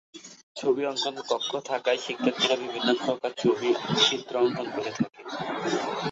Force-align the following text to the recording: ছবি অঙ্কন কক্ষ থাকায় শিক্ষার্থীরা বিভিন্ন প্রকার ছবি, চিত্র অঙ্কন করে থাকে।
ছবি 0.55 0.83
অঙ্কন 0.85 1.15
কক্ষ 1.29 1.51
থাকায় 1.69 1.99
শিক্ষার্থীরা 2.05 2.55
বিভিন্ন 2.63 2.89
প্রকার 3.01 3.31
ছবি, 3.41 3.69
চিত্র 4.03 4.33
অঙ্কন 4.41 4.67
করে 4.75 4.91
থাকে। 4.97 5.21